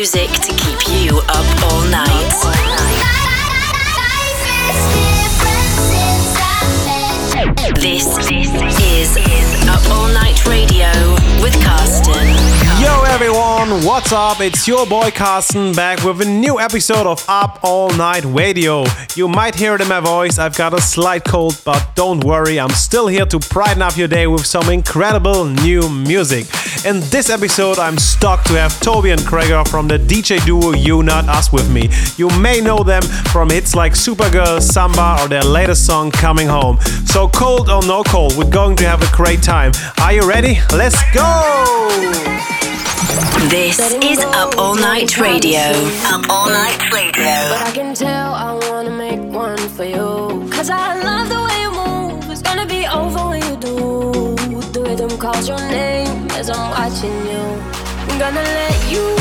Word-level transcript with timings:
music 0.00 0.30
to 0.30 0.56
keep 0.56 0.78
you 0.88 1.18
up 1.28 1.44
all 1.70 1.84
night. 1.90 2.32
This, 7.74 8.06
this 8.26 9.16
is 9.18 9.68
Up 9.68 9.86
All 9.90 10.08
Night 10.08 10.46
Radio 10.46 10.90
with 11.42 11.52
Carsten. 11.62 12.59
Yo 12.80 13.02
everyone, 13.02 13.84
what's 13.84 14.10
up? 14.10 14.40
It's 14.40 14.66
your 14.66 14.86
boy 14.86 15.10
Carsten 15.10 15.74
back 15.74 16.02
with 16.02 16.22
a 16.22 16.24
new 16.24 16.58
episode 16.58 17.06
of 17.06 17.22
Up 17.28 17.60
All 17.62 17.90
Night 17.90 18.24
Radio. 18.24 18.86
You 19.14 19.28
might 19.28 19.54
hear 19.54 19.74
it 19.74 19.82
in 19.82 19.88
my 19.88 20.00
voice, 20.00 20.38
I've 20.38 20.56
got 20.56 20.72
a 20.72 20.80
slight 20.80 21.24
cold, 21.24 21.60
but 21.62 21.94
don't 21.94 22.24
worry, 22.24 22.58
I'm 22.58 22.70
still 22.70 23.06
here 23.06 23.26
to 23.26 23.38
brighten 23.38 23.82
up 23.82 23.98
your 23.98 24.08
day 24.08 24.26
with 24.26 24.46
some 24.46 24.70
incredible 24.70 25.44
new 25.44 25.90
music. 25.90 26.46
In 26.86 27.00
this 27.10 27.28
episode, 27.28 27.78
I'm 27.78 27.98
stoked 27.98 28.46
to 28.46 28.54
have 28.54 28.80
Toby 28.80 29.10
and 29.10 29.22
Gregor 29.26 29.62
from 29.66 29.86
the 29.86 29.98
DJ 29.98 30.42
duo 30.46 30.72
You 30.72 31.02
Not 31.02 31.28
Us 31.28 31.52
with 31.52 31.70
me. 31.70 31.90
You 32.16 32.30
may 32.40 32.62
know 32.62 32.82
them 32.82 33.02
from 33.02 33.50
hits 33.50 33.74
like 33.74 33.92
Supergirl, 33.92 34.62
Samba, 34.62 35.18
or 35.20 35.28
their 35.28 35.42
latest 35.42 35.84
song 35.84 36.10
Coming 36.10 36.48
Home. 36.48 36.80
So, 37.04 37.28
cold 37.28 37.68
or 37.68 37.82
no 37.82 38.02
cold, 38.04 38.38
we're 38.38 38.48
going 38.48 38.76
to 38.76 38.88
have 38.88 39.02
a 39.02 39.14
great 39.14 39.42
time. 39.42 39.72
Are 40.00 40.14
you 40.14 40.26
ready? 40.26 40.60
Let's 40.72 40.98
go! 41.12 42.69
This 43.00 43.78
is 43.78 44.18
Up 44.18 44.58
All 44.58 44.74
Night 44.74 45.16
Radio. 45.16 45.60
Up 46.04 46.28
All 46.28 46.48
Night 46.50 46.92
Radio. 46.92 47.14
But 47.14 47.62
I 47.68 47.70
can 47.72 47.94
tell 47.94 48.34
I 48.34 48.52
wanna 48.68 48.90
make 48.90 49.20
one 49.20 49.56
for 49.56 49.84
you. 49.84 50.46
Cause 50.50 50.68
I 50.68 51.02
love 51.02 51.28
the 51.30 51.40
way 51.46 51.62
you 51.62 51.70
move. 51.72 52.30
It's 52.30 52.42
gonna 52.42 52.66
be 52.66 52.86
over 52.86 53.30
when 53.30 53.42
you 53.48 53.56
do. 53.56 54.36
The 54.72 54.82
rhythm 54.82 55.16
calls 55.18 55.48
your 55.48 55.58
name 55.58 56.30
as 56.32 56.50
I'm 56.50 56.70
watching 56.70 57.26
you. 57.26 57.42
I'm 58.10 58.18
gonna 58.18 58.42
let 58.42 58.92
you 58.92 59.19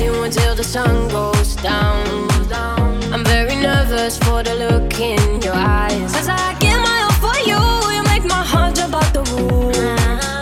you 0.00 0.22
until 0.22 0.54
the 0.54 0.64
sun 0.64 1.08
goes 1.08 1.56
down. 1.56 2.28
I'm 3.12 3.24
very 3.24 3.56
nervous 3.56 4.18
for 4.18 4.42
the 4.42 4.54
look 4.54 5.00
in 5.00 5.40
your 5.42 5.54
eyes. 5.54 6.12
Cause 6.12 6.28
I 6.28 6.56
get 6.58 6.76
my 6.80 6.96
all 7.04 7.16
for 7.24 7.38
you, 7.50 7.60
you 7.94 8.02
make 8.04 8.24
my 8.24 8.42
heart 8.52 8.74
jump 8.74 8.94
out 8.94 9.10
the 9.14 9.22
room. 9.32 9.72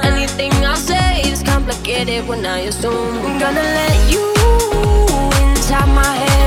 Anything 0.03 0.53
I 0.65 0.75
say 0.75 1.23
is 1.31 1.43
complicated 1.43 2.27
when 2.27 2.45
I 2.45 2.61
assume 2.71 3.19
I'm 3.27 3.39
gonna 3.39 3.67
let 3.81 3.97
you 4.13 4.27
inside 5.43 5.89
my 5.95 6.15
head. 6.23 6.44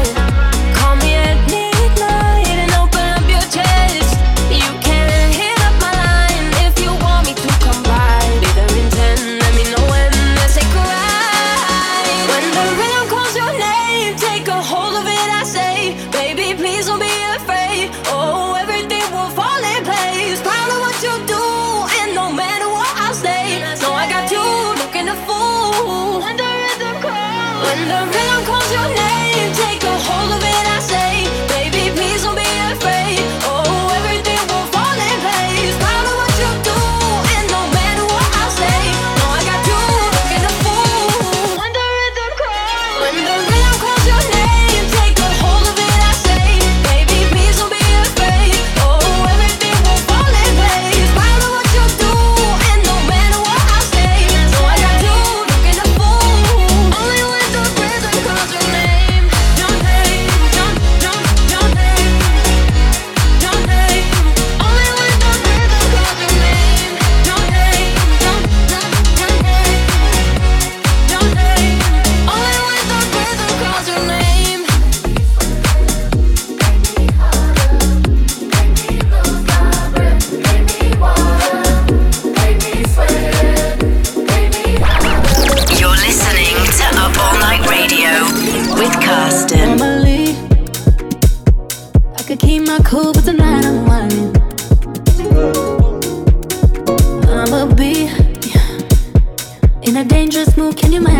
Can 100.73 100.91
you 100.91 100.99
match 101.01 101.16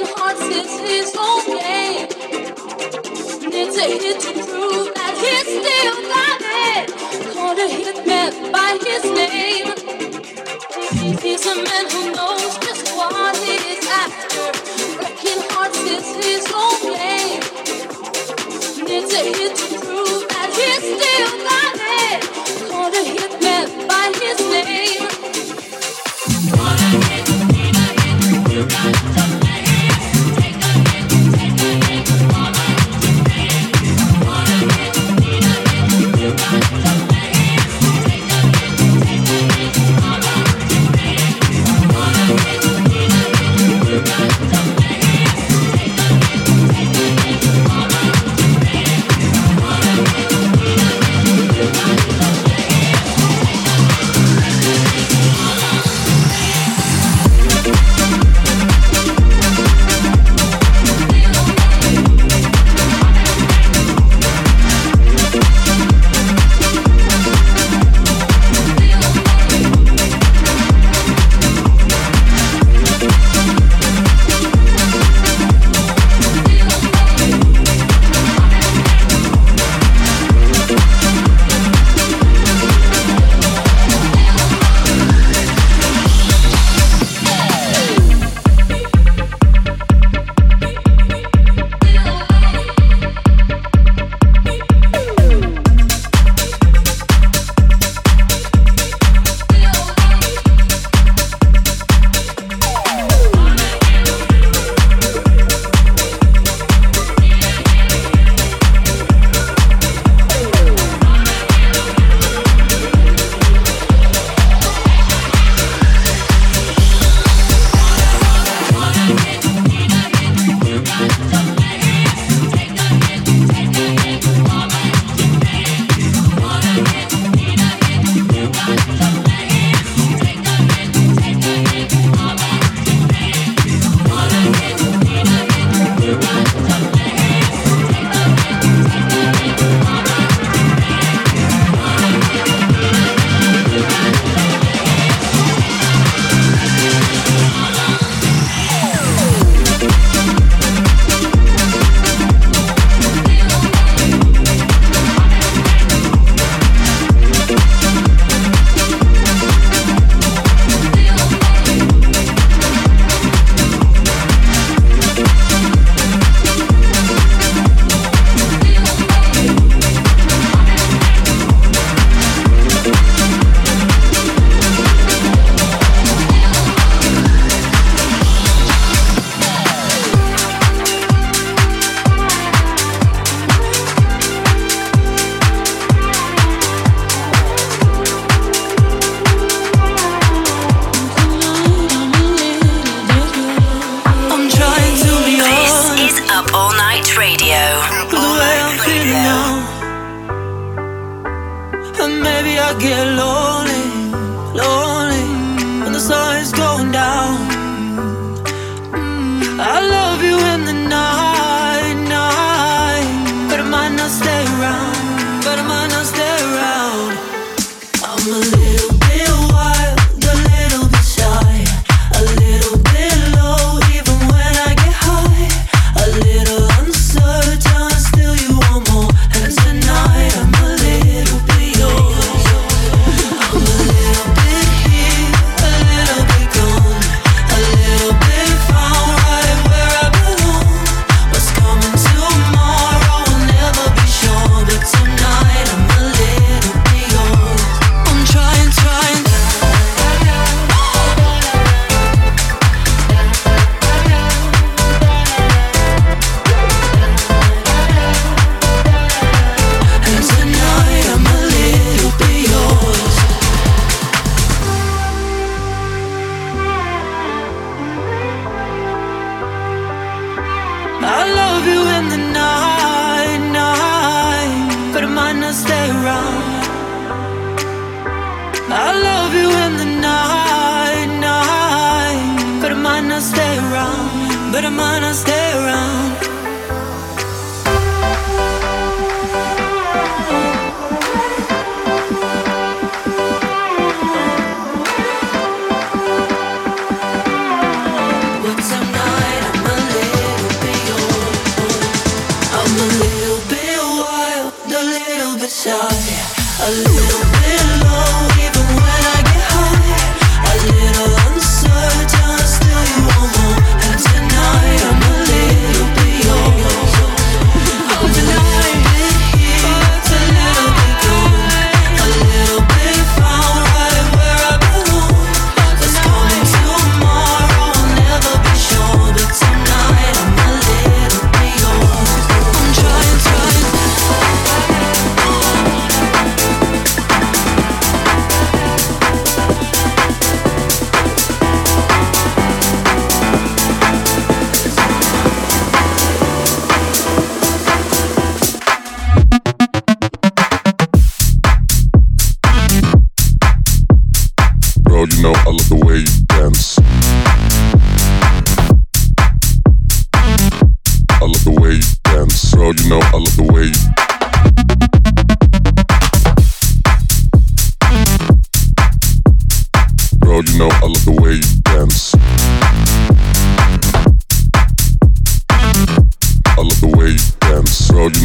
broken 0.00 0.14
hearts 0.16 0.40
is 0.42 0.80
his 0.80 1.14
own. 1.18 1.39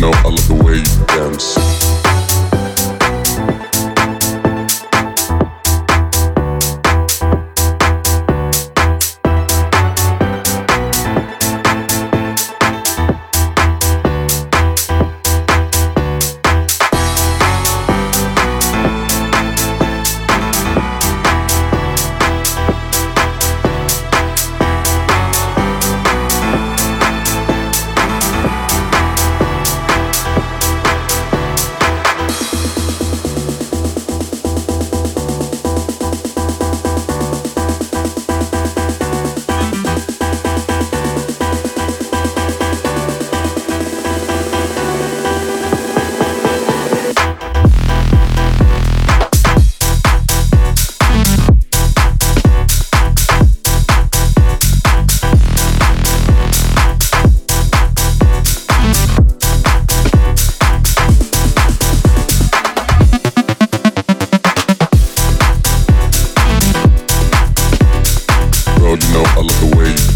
know 0.06 0.12
I 0.20 0.30
love 0.30 0.48
the 0.48 0.54
way 0.54 0.76
you 0.76 1.06
dance. 1.08 1.85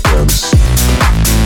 dance. 0.04 1.39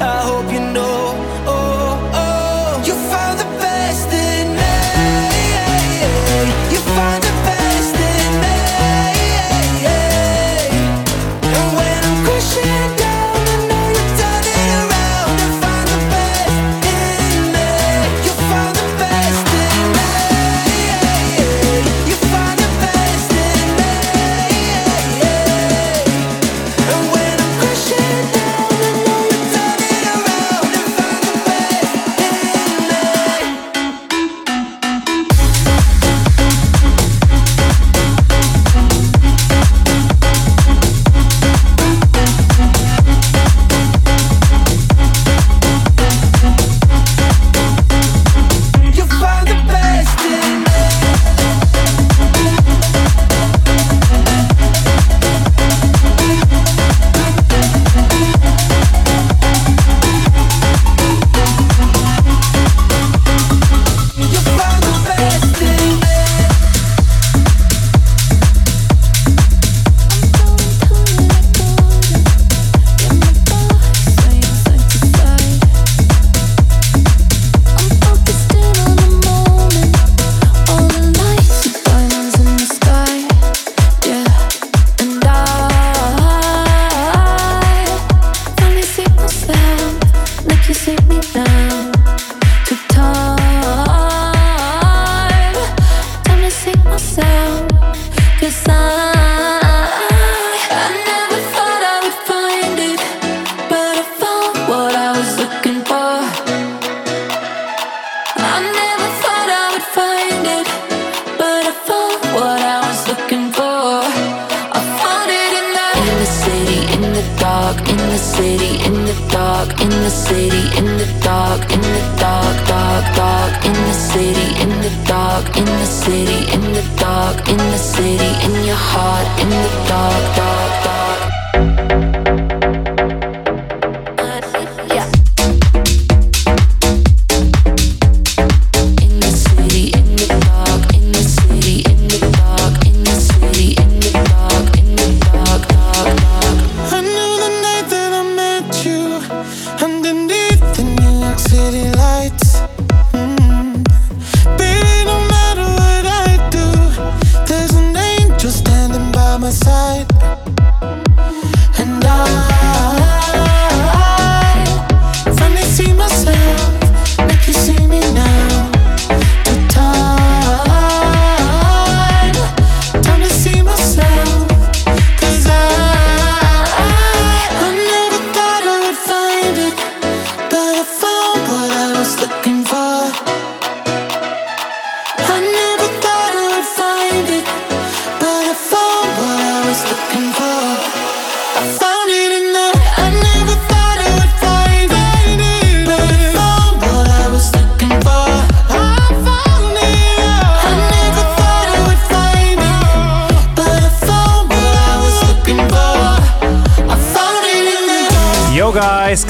I 0.00 0.22
hope 0.22 0.50
you 0.52 0.60
know 0.60 1.05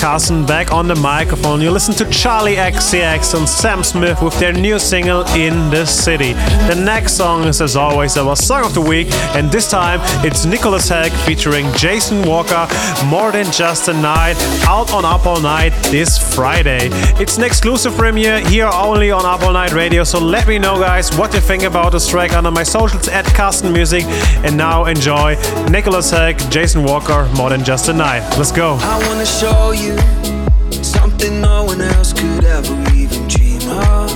Carsten 0.06 0.46
back 0.46 0.72
on 0.72 0.86
the 0.86 0.94
microphone. 0.94 1.60
You 1.60 1.72
listen 1.72 1.92
to 1.94 2.04
Charli 2.04 2.54
XCX 2.54 3.36
and 3.36 3.48
Sam 3.48 3.82
Smith 3.82 4.22
with 4.22 4.38
their 4.38 4.52
new 4.52 4.78
single 4.78 5.22
In 5.34 5.68
the 5.68 5.84
City. 5.84 6.32
The 6.68 6.80
next 6.80 7.14
song 7.14 7.42
is, 7.42 7.60
as 7.60 7.74
always, 7.74 8.16
our 8.16 8.36
song 8.36 8.64
of 8.64 8.72
the 8.72 8.80
week, 8.80 9.08
and 9.34 9.50
this 9.50 9.68
time 9.68 9.98
it's 10.24 10.44
Nicholas 10.44 10.88
Heck 10.88 11.10
featuring 11.10 11.66
Jason 11.72 12.22
Walker, 12.22 12.68
More 13.06 13.32
Than 13.32 13.50
Just 13.50 13.88
a 13.88 13.94
Night, 13.94 14.36
out 14.64 14.94
on 14.94 15.04
Up 15.04 15.26
All 15.26 15.40
Night 15.40 15.70
this 15.90 16.16
Friday. 16.36 16.88
It's 17.20 17.36
an 17.36 17.42
exclusive 17.42 17.92
premiere 17.94 18.38
here 18.46 18.70
only 18.72 19.10
on 19.10 19.26
Up 19.26 19.42
All 19.42 19.54
Night 19.54 19.72
Radio, 19.72 20.04
so 20.04 20.20
let 20.20 20.46
me 20.46 20.60
know, 20.60 20.78
guys, 20.78 21.10
what 21.18 21.34
you 21.34 21.40
think 21.40 21.64
about 21.64 21.90
this 21.90 22.08
track 22.08 22.32
under 22.32 22.52
my 22.52 22.62
socials 22.62 23.08
at 23.08 23.24
Carsten 23.34 23.72
Music. 23.72 24.04
And 24.44 24.56
now 24.56 24.84
enjoy 24.84 25.34
Nicholas 25.68 26.12
Heck, 26.12 26.38
Jason 26.48 26.84
Walker, 26.84 27.28
More 27.36 27.50
Than 27.50 27.64
Just 27.64 27.88
a 27.88 27.92
Night. 27.92 28.22
Let's 28.38 28.52
go. 28.52 28.78
I 28.80 29.04
wanna 29.08 29.26
show 29.26 29.72
you 29.72 29.95
something 30.82 31.40
no 31.40 31.64
one 31.64 31.80
else 31.80 32.12
could 32.12 32.44
ever 32.44 32.74
even 32.94 33.26
dream 33.28 33.62
of. 33.68 34.10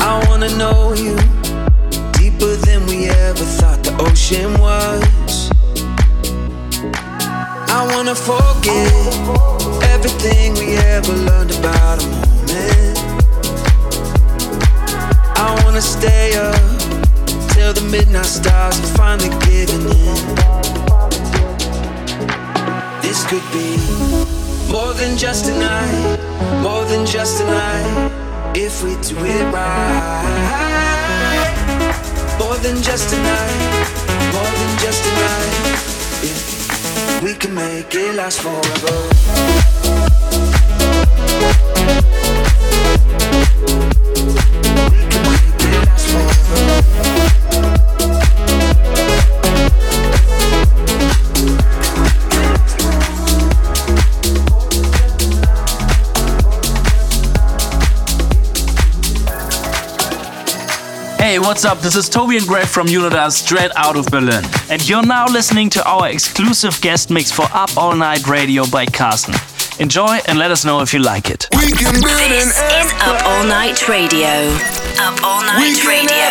I 0.00 0.24
wanna 0.28 0.50
know 0.56 0.92
you 0.94 1.16
deeper 2.12 2.54
than 2.66 2.86
we 2.86 3.08
ever 3.08 3.44
thought 3.58 3.82
the 3.82 3.94
ocean 4.00 4.58
was. 4.58 5.50
I 7.70 7.80
wanna 7.94 8.14
forget 8.14 8.92
everything 9.92 10.54
we 10.54 10.76
ever 10.76 11.12
learned 11.12 11.52
about 11.58 12.02
a 12.02 12.06
moment. 12.06 12.98
I 15.36 15.60
wanna 15.62 15.82
stay 15.82 16.36
up 16.36 16.78
till 17.52 17.72
the 17.72 17.86
midnight 17.90 18.26
stars 18.26 18.78
are 18.80 18.96
finally 18.96 19.30
giving 19.46 19.86
in. 19.90 20.67
This 23.08 23.24
could 23.24 23.42
be 23.52 23.78
more 24.70 24.92
than 24.92 25.16
just 25.16 25.46
a 25.46 25.58
night, 25.58 26.18
more 26.62 26.84
than 26.84 27.06
just 27.06 27.40
a 27.40 27.46
night, 27.46 28.10
if 28.54 28.84
we 28.84 28.90
do 28.96 29.16
it 29.24 29.44
right. 29.50 30.34
More 32.38 32.58
than 32.58 32.82
just 32.82 33.14
a 33.14 33.16
night, 33.16 33.86
more 34.34 34.52
than 34.60 34.78
just 34.84 35.06
a 35.06 35.12
night, 35.24 35.54
if 36.22 37.22
we 37.22 37.32
can 37.32 37.54
make 37.54 37.94
it 37.94 38.14
last 38.14 38.42
forever. 38.42 39.18
Hey, 61.38 61.44
what's 61.46 61.64
up? 61.64 61.78
This 61.78 61.94
is 61.94 62.08
Toby 62.08 62.36
and 62.36 62.44
Greg 62.48 62.66
from 62.66 62.88
You 62.88 63.02
Not 63.02 63.12
Us 63.12 63.36
straight 63.36 63.70
out 63.76 63.96
of 63.96 64.06
Berlin. 64.06 64.44
And 64.70 64.86
you're 64.88 65.06
now 65.06 65.24
listening 65.26 65.70
to 65.70 65.88
our 65.88 66.08
exclusive 66.08 66.80
guest 66.80 67.10
mix 67.10 67.30
for 67.30 67.46
Up 67.54 67.70
All 67.76 67.94
Night 67.94 68.26
Radio 68.26 68.66
by 68.66 68.86
Carsten. 68.86 69.34
Enjoy 69.78 70.18
and 70.26 70.36
let 70.36 70.50
us 70.50 70.64
know 70.64 70.80
if 70.80 70.92
you 70.92 70.98
like 70.98 71.30
it. 71.30 71.46
This 71.52 71.80
is 71.80 72.92
Up 73.02 73.24
All 73.24 73.44
Night 73.44 73.88
Radio. 73.88 74.26
Up 74.98 75.22
All 75.22 75.42
Night 75.42 75.78
Radio. 75.86 76.26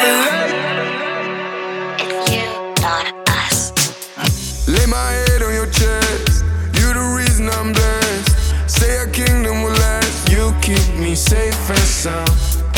It's 2.03 2.29
you, 2.29 2.73
not 2.83 3.29
us. 3.29 4.67
Lay 4.67 4.85
my 4.87 5.11
head 5.11 5.41
on 5.41 5.53
your 5.53 5.67
chest. 5.67 6.43
You 6.73 6.93
the 6.93 7.15
reason 7.17 7.47
I'm 7.51 7.71
blessed. 7.71 8.69
Say 8.69 9.03
a 9.03 9.09
kingdom 9.09 9.61
will 9.63 9.71
last. 9.71 10.29
You 10.29 10.53
keep 10.61 10.99
me 10.99 11.15
safe 11.15 11.69
and 11.69 11.79
sound. 11.79 12.29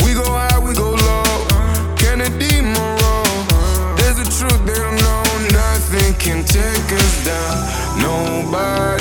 We 0.04 0.14
go 0.14 0.22
high, 0.22 0.49
down. 7.30 7.56
Nobody 8.02 8.99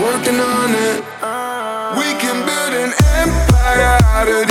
working 0.00 0.40
on 0.40 0.70
it. 0.88 1.04
We 1.98 2.08
can 2.22 2.36
build 2.48 2.72
an 2.84 2.92
empire 3.20 3.98
out 4.16 4.28
of 4.28 4.49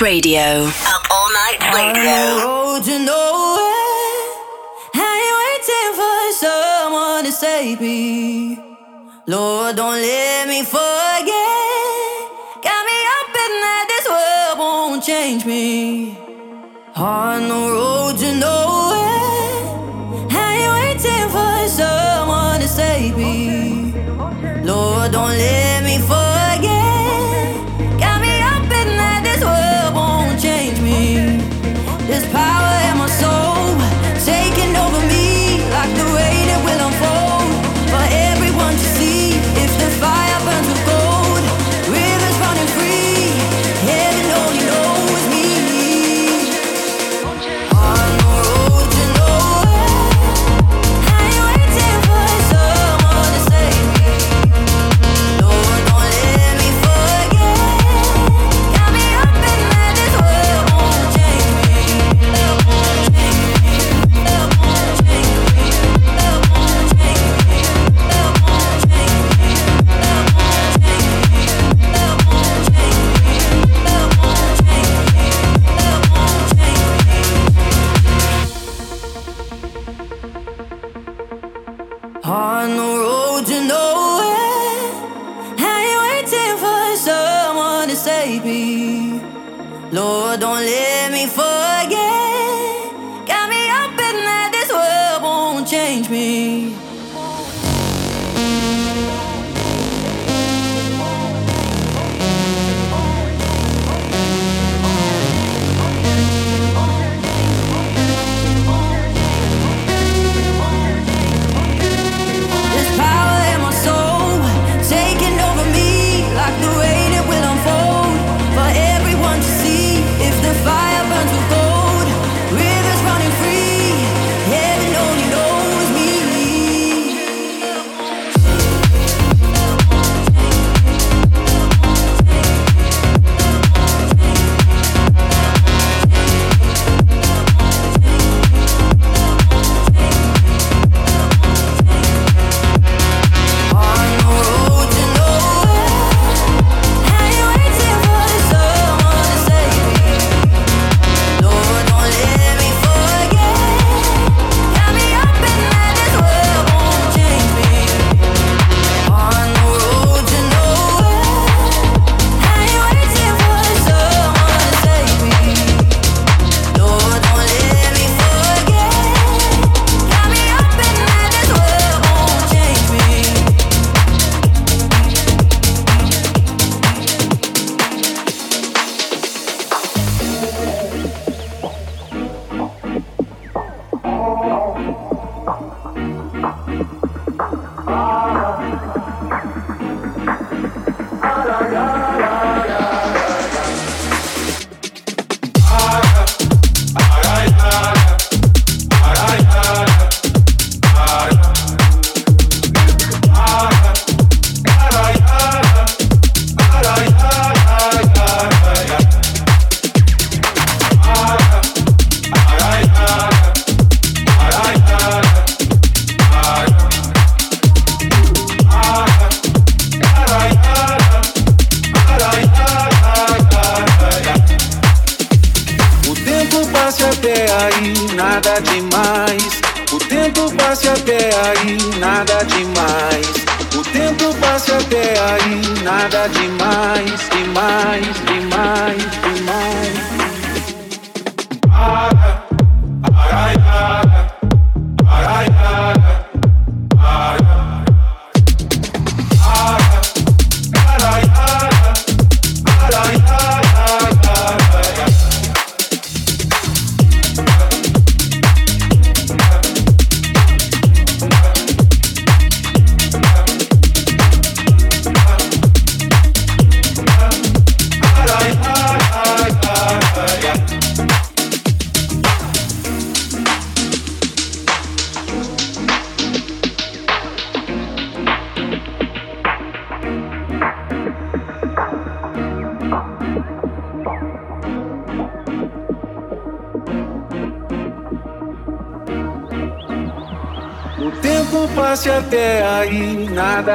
Radio. 0.00 0.40
Up 0.40 1.10
All 1.10 1.30
Night 1.32 1.58
Radio. 1.74 1.80
On 1.80 1.94
the 1.94 2.42
road 2.42 2.84
to 2.84 2.98
nowhere, 2.98 4.24
I 4.94 5.12
ain't 5.20 5.36
waiting 5.42 5.92
for 6.00 6.20
someone 6.44 7.24
to 7.24 7.32
save 7.32 7.80
me. 7.80 8.58
Lord, 9.26 9.76
don't 9.76 10.00
let 10.00 10.48
me 10.48 10.62
forget. 10.62 11.28
Got 12.62 12.82
me 12.88 12.98
up 13.18 13.30
in 13.44 13.52
that 13.64 13.84
this 13.88 14.06
world 14.08 14.58
won't 14.58 15.04
change 15.04 15.44
me. 15.44 16.16
On 16.96 17.48
the 17.48 17.54
road 17.54 18.16
to 18.18 18.34
nowhere, 18.36 19.60
I 20.30 20.42
ain't 20.62 20.72
waiting 20.78 21.28
for 21.28 21.68
someone 21.68 22.60
to 22.60 22.68
save 22.68 23.16
me. 23.18 23.92
Lord, 24.64 25.12
don't 25.12 25.36
let 25.36 25.69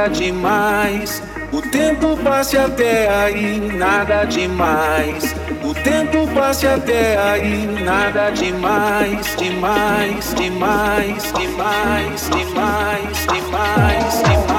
nada 0.06 0.10
demais. 0.10 1.24
O 1.51 1.62
tempo 1.62 2.18
passe 2.18 2.58
até 2.58 3.10
aí, 3.10 3.60
nada 3.60 4.26
demais. 4.26 5.36
O 5.64 5.74
tempo 5.74 6.28
passe 6.36 6.68
até 6.68 7.18
aí, 7.18 7.66
nada 7.84 8.30
demais, 8.30 9.36
demais, 9.36 10.36
demais, 10.36 11.32
demais, 11.32 12.30
demais, 12.30 12.30
demais, 12.30 14.22
demais, 14.24 14.55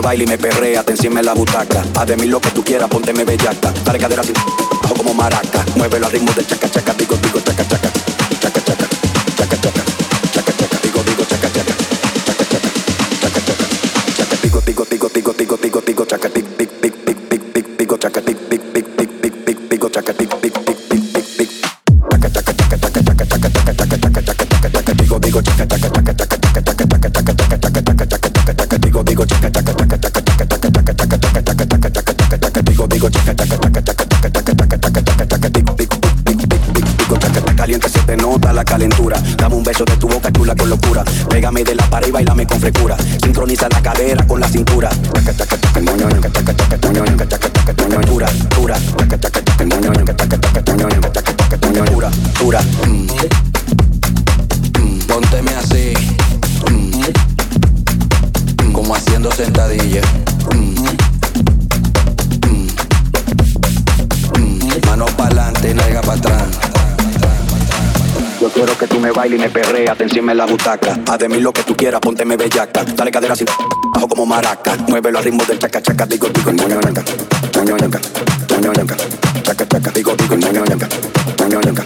baile 0.00 0.24
y 0.24 0.26
me 0.26 0.38
perrea, 0.38 0.82
te 0.82 0.92
encima 0.92 1.20
en 1.20 1.26
la 1.26 1.34
butaca. 1.34 1.84
Haz 1.94 2.06
de 2.06 2.16
mí 2.16 2.26
lo 2.26 2.40
que 2.40 2.50
tú 2.50 2.64
quieras, 2.64 2.88
pónteme 2.88 3.24
bellaca. 3.24 3.72
Dale 3.84 3.98
cadera 3.98 4.22
así, 4.22 4.32
bajo 4.82 4.94
como 4.94 5.14
maraca. 5.14 5.64
Muévelo 5.76 6.06
al 6.06 6.12
ritmo 6.12 6.32
del 6.32 6.46
chaca 6.46 6.68
chaca, 6.68 6.94
digo 6.94 7.16
digo 7.16 7.40
chaca 7.40 7.66
chaca. 7.66 7.90
Chaca 8.40 8.60
chaca, 8.64 8.86
chaca 9.36 9.56
chaca, 9.60 9.82
chaca 10.32 10.52
chaca, 10.56 10.78
digo 10.82 11.02
digo 11.02 11.24
chaca 11.24 11.52
chaca. 11.52 11.74
Chaca 12.24 12.44
chaca, 12.44 12.68
chaca 13.20 13.40
chaca, 13.44 13.64
chaca 14.16 14.36
digo 14.42 14.60
digo 14.60 14.84
digo 14.84 15.08
digo 15.08 15.32
digo 15.32 15.56
digo 15.56 15.80
digo 15.80 16.04
chaca 16.06 16.28
tic 16.28 16.43
La 43.70 43.80
cadera 43.80 44.26
con 44.26 44.40
la 44.40 44.46
cintura. 44.46 44.90
Bailes 69.24 69.40
y 69.40 69.42
me 69.42 69.48
perreas, 69.48 69.96
te 69.96 70.04
encima 70.04 70.32
en 70.32 70.38
la 70.38 70.44
butaca. 70.44 70.98
Haz 71.10 71.18
de 71.18 71.28
mí 71.28 71.40
lo 71.40 71.50
que 71.50 71.62
tú 71.62 71.74
quieras, 71.74 71.98
pónteme 72.00 72.36
bellaca. 72.36 72.84
Dale 72.84 73.10
cadera 73.10 73.32
así, 73.32 73.44
bajo 73.94 74.06
como 74.06 74.26
maraca. 74.26 74.76
Muévelo 74.88 75.18
al 75.18 75.24
ritmo 75.24 75.42
del 75.44 75.58
chaca 75.58 75.80
chaca, 75.80 76.04
digo, 76.04 76.28
digo, 76.28 76.52
ñoño, 76.52 76.78
ñanca. 76.80 77.02
Ñoño, 77.54 77.76
ñanca. 77.78 78.00
Ñoño, 78.50 78.72
ñanca. 78.72 78.96
Chaca 79.42 79.66
chaca, 79.66 79.90
digo, 79.92 80.14
digo, 80.16 80.36
ñoño, 80.36 80.64
ñanca. 80.64 80.88
Ñoño, 81.38 81.60
ñanca. 81.60 81.84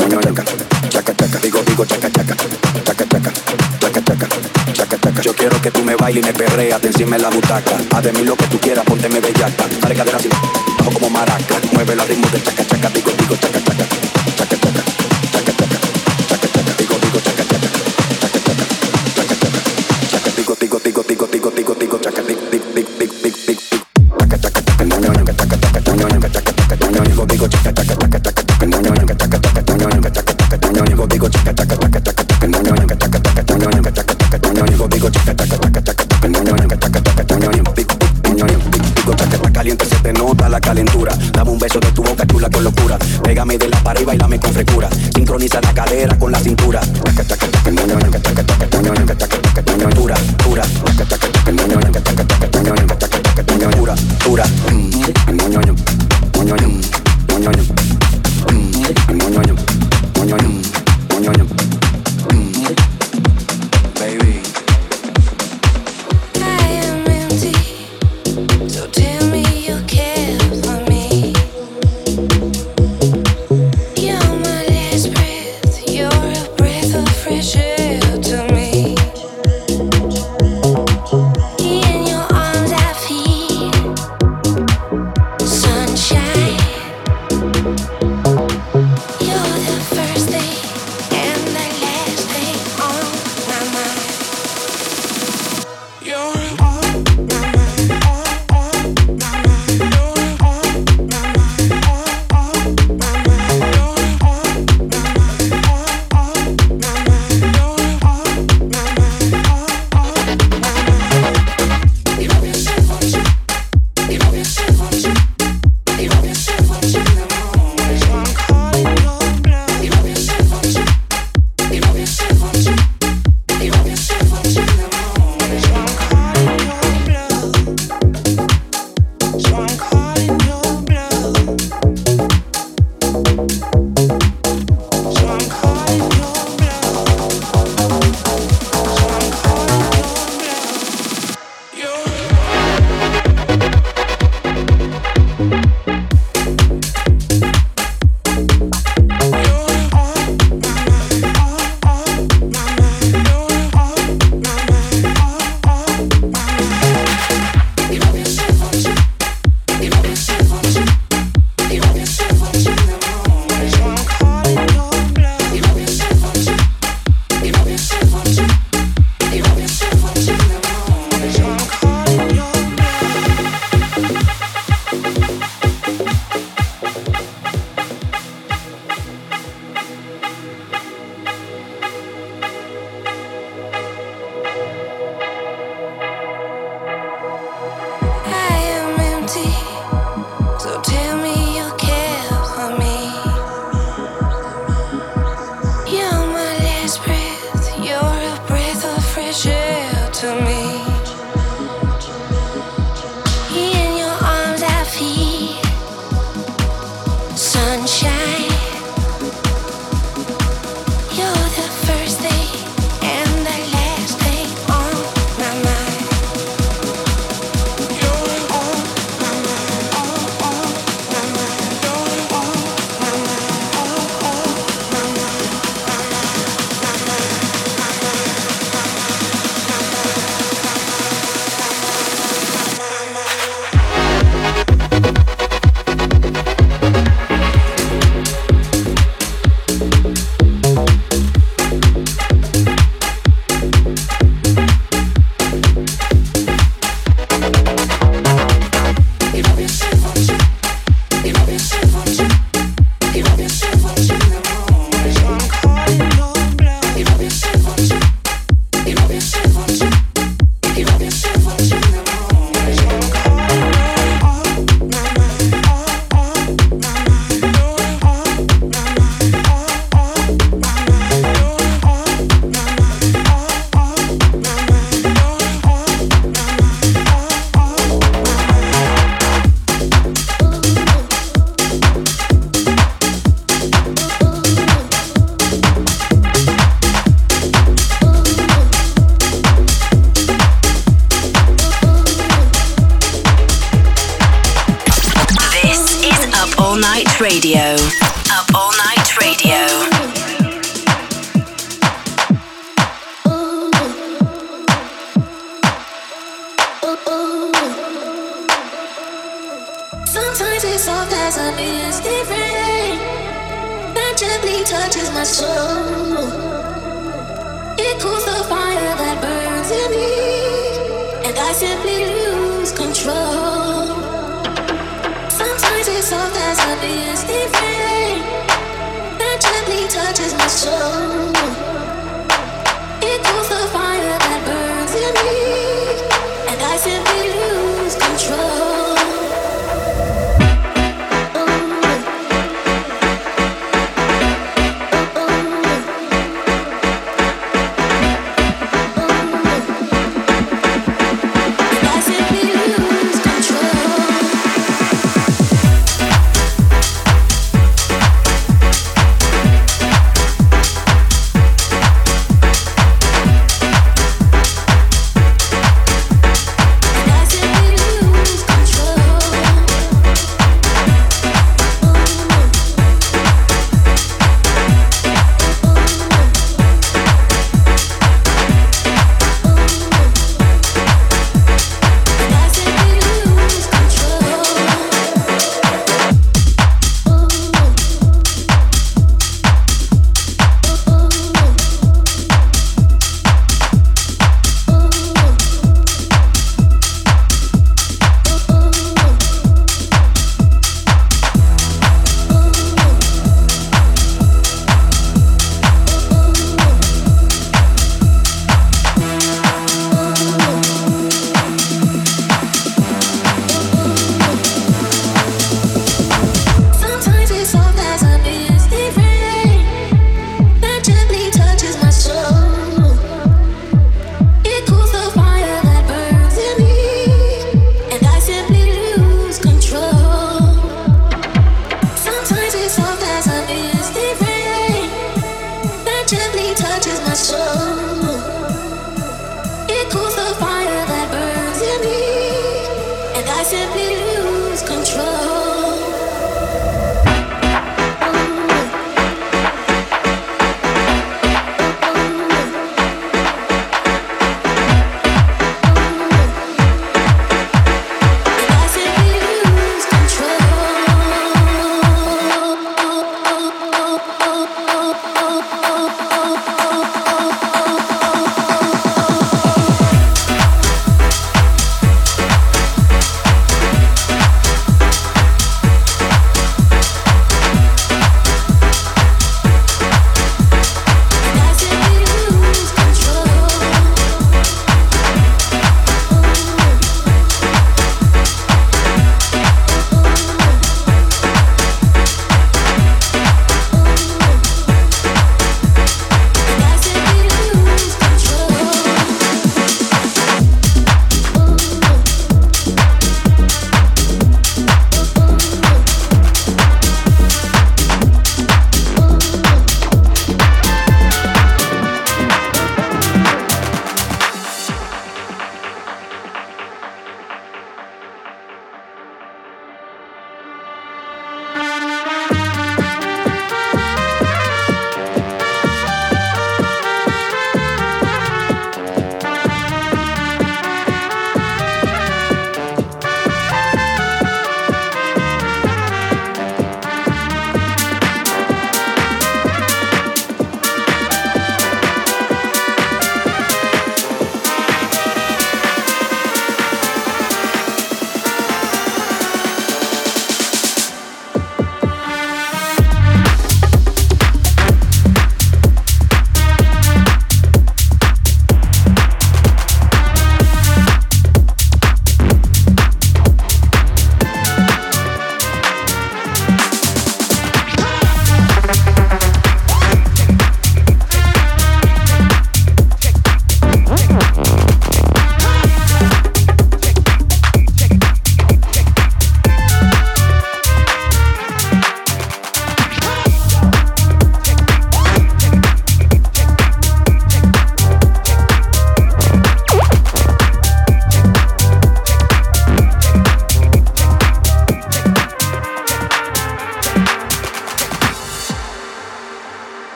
Ñoño, 0.00 0.20
ñanca. 0.20 0.44
Chaca 0.88 1.14
chaca, 1.14 1.38
digo, 1.42 1.60
digo, 1.66 1.84
chaca 1.84 2.10
chaca. 2.10 2.36
Chaca 2.84 3.04
chaca, 3.06 3.32
chaca 3.80 4.02
chaca. 4.04 4.26
Chaca 4.72 4.98
chaca. 4.98 5.22
Yo 5.22 5.34
quiero 5.34 5.60
que 5.60 5.70
tú 5.70 5.84
me 5.84 5.94
bailes 5.94 6.24
y 6.24 6.26
me 6.26 6.32
perreas, 6.32 6.80
te 6.80 6.86
encima 6.86 7.16
en 7.16 7.22
la 7.22 7.28
butaca. 7.28 7.76
Haz 7.94 8.02
de 8.02 8.12
mí 8.12 8.24
lo 8.24 8.34
que 8.34 8.46
tú 8.46 8.58
quieras, 8.58 8.84
pónteme 8.86 9.20
bellaca. 9.20 9.64
Dale 9.82 9.94
cadera 9.94 10.16
así, 10.16 10.30
bajo 10.78 10.90
como 10.92 11.10
maraca. 11.10 11.54
Muévelo 11.72 12.00
al 12.00 12.08
ritmo 12.08 12.28
del 12.28 12.42
chaca 12.42 12.64
chaca, 12.66 12.88
digo, 12.88 13.10
digo, 13.18 13.36
chaca. 13.36 13.60
Chaca 13.60 13.97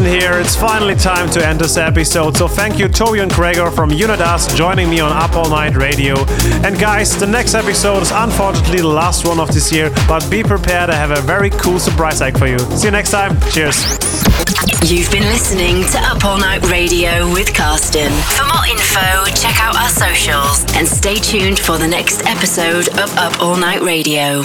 Carsten 0.00 0.20
here. 0.20 0.40
It's 0.40 0.56
finally 0.56 0.94
time 0.94 1.30
to 1.30 1.46
end 1.46 1.60
this 1.60 1.76
episode. 1.76 2.36
So 2.36 2.48
thank 2.48 2.78
you 2.78 2.88
Toby 2.88 3.20
and 3.20 3.30
Gregor 3.32 3.70
from 3.70 3.90
You 3.90 4.06
Not 4.06 4.20
Us 4.20 4.52
joining 4.54 4.88
me 4.88 5.00
on 5.00 5.12
Up 5.12 5.34
All 5.34 5.48
Night 5.48 5.76
Radio. 5.76 6.16
And 6.64 6.78
guys, 6.78 7.18
the 7.18 7.26
next 7.26 7.54
episode 7.54 8.02
is 8.02 8.10
unfortunately 8.10 8.80
the 8.80 8.88
last 8.88 9.26
one 9.26 9.40
of 9.40 9.52
this 9.52 9.72
year, 9.72 9.90
but 10.08 10.28
be 10.30 10.42
prepared. 10.42 10.90
I 10.90 10.94
have 10.94 11.10
a 11.10 11.20
very 11.22 11.50
cool 11.50 11.78
surprise 11.78 12.22
egg 12.22 12.38
for 12.38 12.46
you. 12.46 12.58
See 12.58 12.86
you 12.86 12.90
next 12.90 13.10
time. 13.10 13.38
Cheers. 13.52 13.98
You've 14.90 15.10
been 15.10 15.24
listening 15.24 15.84
to 15.92 15.98
Up 15.98 16.24
All 16.24 16.38
Night 16.38 16.64
Radio 16.70 17.30
with 17.32 17.54
Carsten. 17.54 18.10
For 18.36 18.44
more 18.44 18.66
info, 18.66 19.24
check 19.40 19.60
out 19.60 19.76
our 19.76 19.88
socials 19.88 20.64
and 20.76 20.86
stay 20.86 21.16
tuned 21.16 21.58
for 21.58 21.78
the 21.78 21.88
next 21.88 22.24
episode 22.26 22.88
of 22.98 23.14
Up 23.16 23.40
All 23.40 23.56
Night 23.56 23.82
Radio. 23.82 24.44